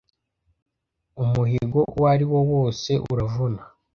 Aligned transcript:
umuhigo 1.23 1.79
uwo 1.95 2.05
ari 2.13 2.25
wo 2.31 2.39
wose 2.51 2.91
uravuna 3.13 3.61